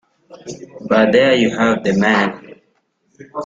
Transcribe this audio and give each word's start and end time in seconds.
But 0.89 1.11
there 1.11 1.35
you 1.35 1.55
have 1.55 1.83
the 1.83 1.93
man. 1.93 2.59